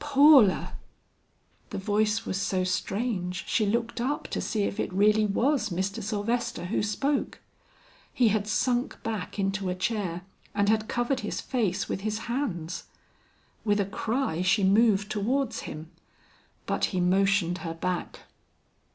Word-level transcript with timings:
"Paula!" 0.03 0.73
The 1.69 1.77
voice 1.77 2.25
was 2.25 2.41
so 2.41 2.63
strange 2.63 3.43
she 3.47 3.67
looked 3.67 4.01
up 4.01 4.27
to 4.29 4.41
see 4.41 4.63
if 4.63 4.79
it 4.79 4.91
really 4.91 5.27
was 5.27 5.69
Mr. 5.69 6.01
Sylvester 6.01 6.65
who 6.65 6.81
spoke. 6.81 7.39
He 8.11 8.29
had 8.29 8.47
sunk 8.47 8.97
back 9.03 9.37
into 9.37 9.69
a 9.69 9.75
chair 9.75 10.23
and 10.55 10.69
had 10.69 10.87
covered 10.87 11.19
his 11.19 11.39
face 11.39 11.87
with 11.87 12.01
his 12.01 12.17
hands. 12.25 12.85
With 13.63 13.79
a 13.79 13.85
cry 13.85 14.41
she 14.41 14.63
moved 14.63 15.11
towards 15.11 15.59
him, 15.69 15.91
but 16.65 16.85
he 16.85 16.99
motioned 16.99 17.59
her 17.59 17.75
back. 17.75 18.21